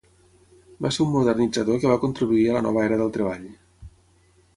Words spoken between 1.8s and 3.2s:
que va contribuir a la nova era del